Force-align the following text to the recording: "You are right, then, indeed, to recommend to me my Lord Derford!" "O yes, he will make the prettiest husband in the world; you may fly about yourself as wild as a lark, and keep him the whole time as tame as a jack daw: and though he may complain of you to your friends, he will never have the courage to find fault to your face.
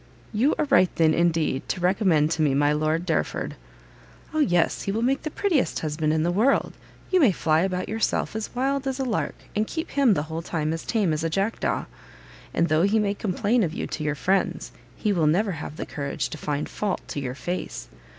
"You 0.33 0.55
are 0.57 0.65
right, 0.71 0.89
then, 0.95 1.13
indeed, 1.13 1.69
to 1.69 1.79
recommend 1.79 2.31
to 2.31 2.41
me 2.41 2.55
my 2.55 2.73
Lord 2.73 3.05
Derford!" 3.05 3.55
"O 4.33 4.39
yes, 4.39 4.81
he 4.81 4.91
will 4.91 5.03
make 5.03 5.21
the 5.21 5.29
prettiest 5.29 5.81
husband 5.81 6.11
in 6.11 6.23
the 6.23 6.31
world; 6.31 6.73
you 7.11 7.19
may 7.19 7.31
fly 7.31 7.61
about 7.61 7.87
yourself 7.87 8.35
as 8.35 8.55
wild 8.55 8.87
as 8.87 8.99
a 8.99 9.05
lark, 9.05 9.35
and 9.55 9.67
keep 9.67 9.91
him 9.91 10.15
the 10.15 10.23
whole 10.23 10.41
time 10.41 10.73
as 10.73 10.85
tame 10.85 11.13
as 11.13 11.23
a 11.23 11.29
jack 11.29 11.59
daw: 11.59 11.85
and 12.51 12.67
though 12.67 12.81
he 12.81 12.97
may 12.97 13.13
complain 13.13 13.61
of 13.61 13.75
you 13.75 13.85
to 13.85 14.03
your 14.03 14.15
friends, 14.15 14.71
he 14.97 15.13
will 15.13 15.27
never 15.27 15.51
have 15.51 15.75
the 15.77 15.85
courage 15.85 16.29
to 16.29 16.37
find 16.39 16.67
fault 16.67 17.07
to 17.09 17.19
your 17.19 17.35
face. 17.35 17.87